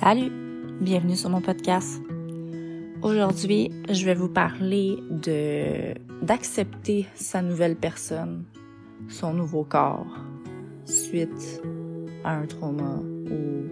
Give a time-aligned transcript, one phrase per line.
[0.00, 0.30] Salut,
[0.80, 2.00] bienvenue sur mon podcast.
[3.02, 5.92] Aujourd'hui, je vais vous parler de
[6.24, 8.44] d'accepter sa nouvelle personne,
[9.08, 10.06] son nouveau corps,
[10.84, 11.60] suite
[12.22, 13.66] à un trauma ou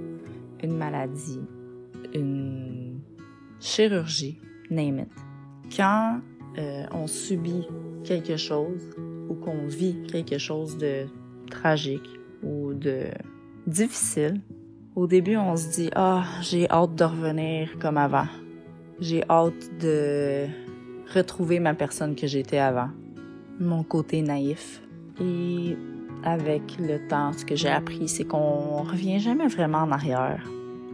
[0.64, 1.40] une maladie,
[2.12, 2.98] une
[3.60, 5.12] chirurgie, name it.
[5.76, 6.18] Quand
[6.58, 7.68] euh, on subit
[8.02, 8.82] quelque chose
[9.28, 11.06] ou qu'on vit quelque chose de
[11.48, 13.10] tragique ou de
[13.68, 14.40] difficile,
[14.96, 18.26] au début, on se dit ah, j'ai hâte de revenir comme avant.
[18.98, 20.46] J'ai hâte de
[21.14, 22.88] retrouver ma personne que j'étais avant,
[23.60, 24.82] mon côté naïf.
[25.20, 25.76] Et
[26.24, 30.42] avec le temps, ce que j'ai appris, c'est qu'on revient jamais vraiment en arrière.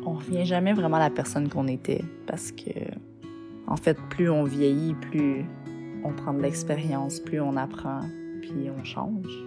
[0.04, 2.70] On revient jamais vraiment à la personne qu'on était parce que
[3.68, 5.44] en fait, plus on vieillit, plus
[6.04, 8.00] on prend de l'expérience, plus on apprend,
[8.42, 9.44] puis on change.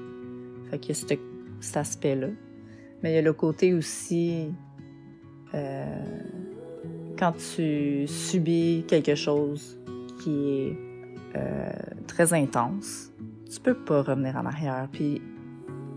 [0.71, 2.29] Fait a cet aspect-là.
[3.05, 4.51] Mais il y a le côté aussi,
[5.53, 5.85] euh,
[7.19, 9.79] quand tu subis quelque chose
[10.23, 10.77] qui est
[11.35, 11.69] euh,
[12.07, 13.13] très intense,
[13.47, 15.21] tu peux pas revenir en arrière, puis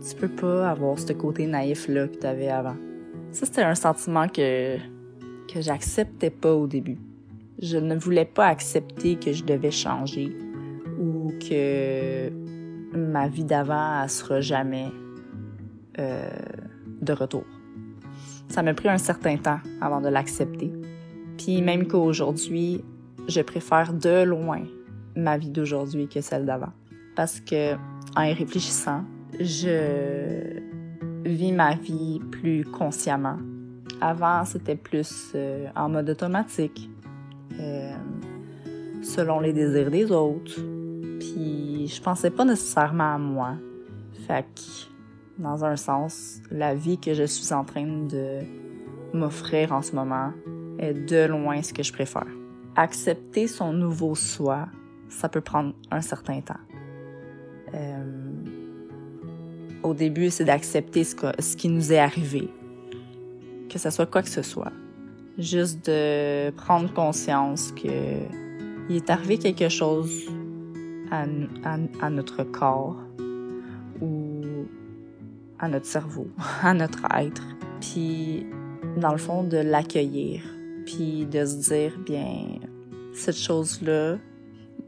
[0.07, 2.77] tu peux pas avoir ce côté naïf-là que tu avais avant.
[3.33, 4.77] Ça, c'était un sentiment que,
[5.51, 6.99] que j'acceptais pas au début.
[7.63, 10.37] Je ne voulais pas accepter que je devais changer
[11.01, 12.29] ou que
[12.95, 14.89] ma vie d'avant, elle sera jamais
[15.99, 16.29] euh,
[17.09, 17.45] de retour.
[18.49, 20.73] Ça m'a pris un certain temps avant de l'accepter.
[21.37, 22.85] Puis même qu'aujourd'hui,
[23.29, 24.63] je préfère de loin
[25.17, 26.73] ma vie d'aujourd'hui que celle d'avant.
[27.17, 27.75] Parce que
[28.17, 29.03] en y réfléchissant,
[29.41, 30.61] je
[31.25, 33.39] vis ma vie plus consciemment.
[34.01, 36.89] Avant, c'était plus euh, en mode automatique,
[37.59, 37.93] euh,
[39.03, 40.61] selon les désirs des autres.
[41.19, 43.55] Puis je pensais pas nécessairement à moi.
[44.27, 44.89] Fait que
[45.38, 48.41] dans un sens, la vie que je suis en train de
[49.12, 50.32] m'offrir en ce moment
[50.78, 52.26] est de loin ce que je préfère.
[52.76, 54.66] Accepter son nouveau soi,
[55.09, 56.54] ça peut prendre un certain temps.
[57.75, 58.04] Euh,
[59.82, 62.49] au début, c'est d'accepter ce, qui nous est arrivé,
[63.69, 64.72] que ce soit quoi que ce soit.
[65.38, 67.88] Juste de prendre conscience que
[68.91, 70.26] il est arrivé quelque chose
[71.10, 72.97] à notre corps
[75.59, 76.29] à notre cerveau,
[76.63, 77.43] à notre être,
[77.81, 78.47] puis
[78.97, 80.43] dans le fond de l'accueillir,
[80.87, 82.59] puis de se dire bien
[83.13, 84.17] cette chose-là,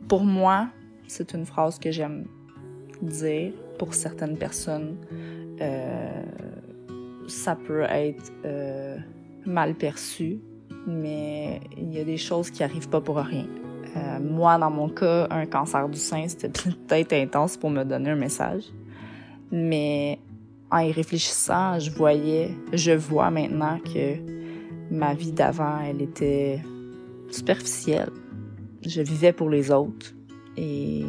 [0.08, 0.68] pour moi,
[1.06, 2.26] c'est une phrase que j'aime
[3.02, 4.96] dire pour certaines personnes.
[5.60, 6.22] Euh,
[7.26, 8.96] ça peut être euh,
[9.44, 10.40] mal perçu,
[10.86, 13.46] mais il y a des choses qui arrivent pas pour rien.
[13.96, 16.48] Euh, moi, dans mon cas, un cancer du sein, c'était
[16.88, 18.64] peut-être intense pour me donner un message.
[19.50, 20.18] Mais
[20.70, 24.16] en y réfléchissant, je voyais, je vois maintenant que
[24.90, 26.60] ma vie d'avant, elle était
[27.30, 28.10] superficielle.
[28.86, 30.14] Je vivais pour les autres
[30.56, 31.04] et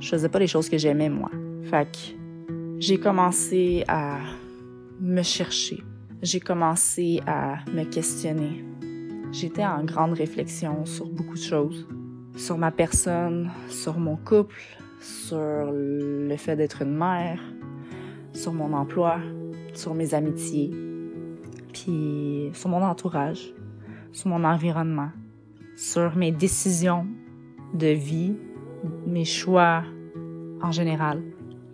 [0.00, 1.30] je faisais pas les choses que j'aimais moi.
[1.62, 4.18] Fait que j'ai commencé à
[5.00, 5.82] me chercher.
[6.22, 8.64] J'ai commencé à me questionner.
[9.32, 11.86] J'étais en grande réflexion sur beaucoup de choses.
[12.36, 14.56] Sur ma personne, sur mon couple,
[15.00, 17.40] sur le fait d'être une mère,
[18.34, 19.18] sur mon emploi,
[19.72, 20.70] sur mes amitiés,
[21.72, 23.54] puis sur mon entourage,
[24.12, 25.10] sur mon environnement,
[25.76, 27.06] sur mes décisions
[27.72, 28.36] de vie,
[29.06, 29.82] mes choix
[30.62, 31.22] en général.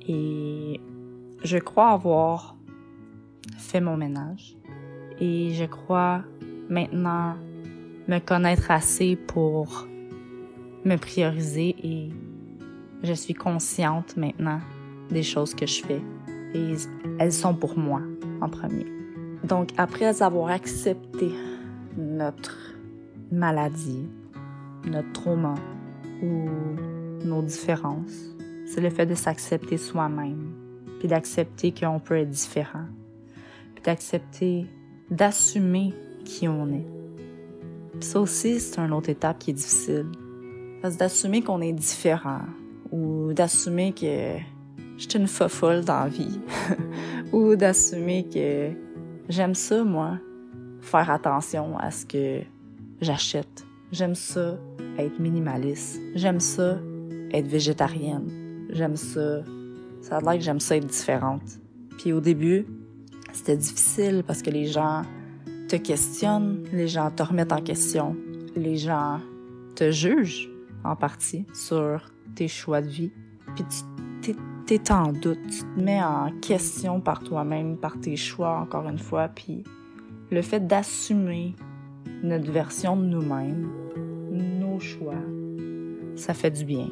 [0.07, 0.81] Et
[1.43, 2.57] je crois avoir
[3.59, 4.57] fait mon ménage.
[5.21, 6.23] Et je crois
[6.69, 7.35] maintenant
[8.09, 9.87] me connaître assez pour
[10.85, 12.11] me prioriser et
[13.03, 14.61] je suis consciente maintenant
[15.11, 16.01] des choses que je fais
[16.55, 16.75] et
[17.19, 18.02] elles sont pour moi
[18.41, 18.87] en premier.
[19.44, 21.31] Donc, après avoir accepté
[21.97, 22.75] notre
[23.32, 24.06] maladie,
[24.87, 25.55] notre trauma
[26.23, 26.49] ou
[27.25, 28.35] nos différences.
[28.67, 30.52] C'est le fait de s'accepter soi-même,
[30.99, 32.87] puis d'accepter qu'on peut être différent,
[33.75, 34.67] puis d'accepter,
[35.11, 35.93] d'assumer
[36.25, 36.87] qui on est.
[37.93, 40.06] Puis ça aussi, c'est une autre étape qui est difficile.
[40.82, 42.41] Parce d'assumer qu'on est différent,
[42.91, 44.37] ou d'assumer que
[45.08, 46.41] suis une folle dans la vie,
[47.32, 48.70] ou d'assumer que
[49.29, 50.19] j'aime ça, moi,
[50.81, 52.41] faire attention à ce que
[53.00, 53.64] j'achète.
[53.93, 54.58] J'aime ça
[54.99, 56.00] être minimaliste.
[56.14, 56.79] J'aime ça
[57.32, 58.67] être végétarienne.
[58.70, 59.43] J'aime ça.
[60.00, 61.43] Ça a l'air que j'aime ça être différente.
[61.99, 62.67] Puis au début,
[63.32, 65.02] c'était difficile parce que les gens
[65.69, 68.17] te questionnent, les gens te remettent en question,
[68.56, 69.20] les gens
[69.76, 70.50] te jugent
[70.85, 73.12] en partie sur tes choix de vie.
[73.55, 73.82] Puis tu
[74.78, 79.00] t'es en doute, tu te mets en question par toi-même, par tes choix encore une
[79.00, 79.26] fois.
[79.26, 79.64] Puis
[80.31, 81.56] le fait d'assumer
[82.22, 83.69] notre version de nous-mêmes,
[84.31, 85.20] nos choix,
[86.14, 86.88] ça fait du bien.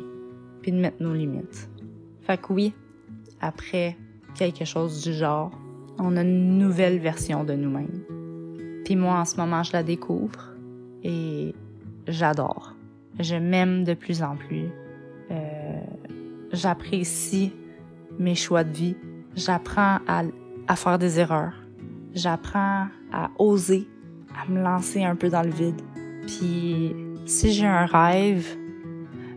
[0.60, 1.70] Puis de mettre nos limites.
[2.22, 2.74] Fait que oui,
[3.40, 3.96] après
[4.34, 5.52] quelque chose du genre,
[5.98, 8.82] on a une nouvelle version de nous-mêmes.
[8.84, 10.52] Puis moi, en ce moment, je la découvre
[11.04, 11.54] et
[12.08, 12.74] j'adore.
[13.20, 14.68] Je m'aime de plus en plus.
[15.30, 15.80] Euh,
[16.52, 17.52] j'apprécie
[18.18, 18.96] mes choix de vie.
[19.36, 20.22] J'apprends à,
[20.66, 21.54] à faire des erreurs.
[22.14, 23.88] J'apprends à oser,
[24.36, 25.80] à me lancer un peu dans le vide.
[26.26, 26.94] Puis
[27.26, 28.56] si j'ai un rêve,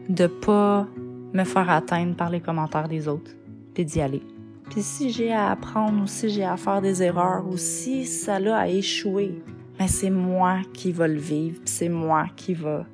[0.10, 0.88] de pas
[1.34, 3.32] me faire atteindre par les commentaires des autres,
[3.74, 4.24] puis d'y aller.
[4.70, 8.40] Puis si j'ai à apprendre ou si j'ai à faire des erreurs ou si ça
[8.40, 9.42] l'a à échouer,
[9.74, 12.86] mais ben, c'est moi qui va le vivre, c'est moi qui va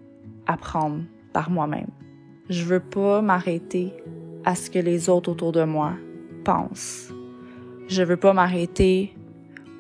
[0.46, 1.02] apprendre
[1.34, 1.90] par moi-même.
[2.50, 3.94] Je veux pas m'arrêter
[4.48, 5.92] à ce que les autres autour de moi
[6.46, 7.12] pensent.
[7.90, 9.14] Je veux pas m'arrêter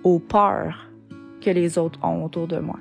[0.04, 0.92] aux peurs
[1.40, 2.78] que les autres ont autour de moi.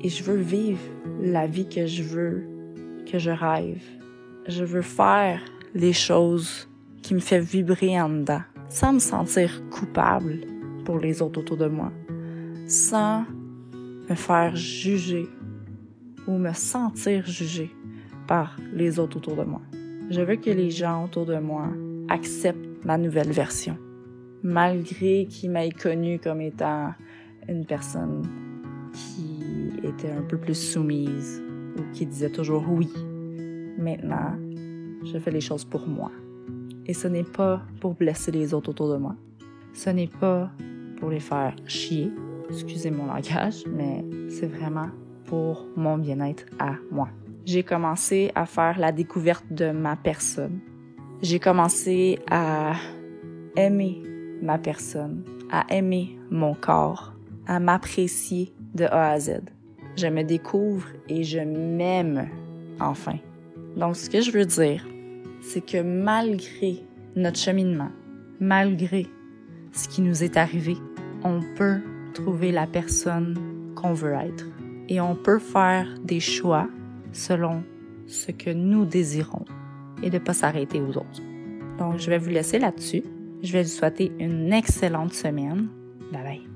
[0.00, 0.80] Et je veux vivre
[1.20, 2.42] la vie que je veux,
[3.04, 3.82] que je rêve.
[4.48, 5.42] Je veux faire
[5.74, 6.70] les choses
[7.02, 10.40] qui me fait vibrer en dedans, sans me sentir coupable
[10.86, 11.92] pour les autres autour de moi,
[12.66, 13.26] sans
[14.08, 15.28] me faire juger
[16.26, 17.70] ou me sentir jugé
[18.26, 19.60] par les autres autour de moi.
[20.08, 21.68] Je veux que les gens autour de moi
[22.08, 23.76] acceptent ma nouvelle version,
[24.42, 26.92] malgré qu'ils m'aient connue comme étant
[27.48, 28.22] une personne
[28.92, 31.42] qui était un peu plus soumise
[31.76, 32.88] ou qui disait toujours oui.
[33.78, 34.38] Maintenant,
[35.04, 36.12] je fais les choses pour moi.
[36.86, 39.16] Et ce n'est pas pour blesser les autres autour de moi.
[39.74, 40.52] Ce n'est pas
[41.00, 42.12] pour les faire chier,
[42.48, 44.88] excusez mon langage, mais c'est vraiment
[45.24, 47.08] pour mon bien-être à moi.
[47.46, 50.58] J'ai commencé à faire la découverte de ma personne.
[51.22, 52.72] J'ai commencé à
[53.56, 54.02] aimer
[54.42, 55.22] ma personne,
[55.52, 57.14] à aimer mon corps,
[57.46, 59.42] à m'apprécier de A à Z.
[59.96, 62.28] Je me découvre et je m'aime
[62.80, 63.18] enfin.
[63.76, 64.84] Donc ce que je veux dire,
[65.40, 66.82] c'est que malgré
[67.14, 67.92] notre cheminement,
[68.40, 69.06] malgré
[69.70, 70.76] ce qui nous est arrivé,
[71.22, 71.78] on peut
[72.12, 73.38] trouver la personne
[73.76, 74.46] qu'on veut être
[74.88, 76.66] et on peut faire des choix
[77.12, 77.62] selon
[78.06, 79.44] ce que nous désirons
[80.02, 81.22] et de pas s'arrêter aux autres.
[81.78, 83.02] Donc, je vais vous laisser là-dessus.
[83.42, 85.68] Je vais vous souhaiter une excellente semaine.
[86.12, 86.55] Bye bye.